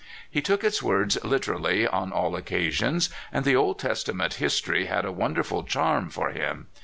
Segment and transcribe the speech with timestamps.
[0.31, 5.11] He took its words literally on all occasions, and the Old Testament history had a
[5.11, 6.65] wonderful charm for him.